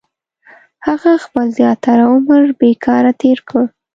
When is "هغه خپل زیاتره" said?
0.85-2.03